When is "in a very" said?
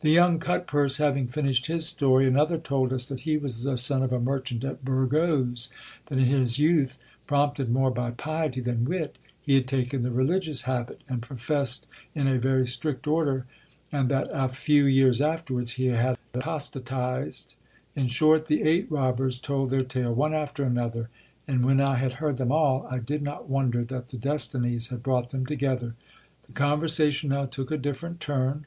12.12-12.66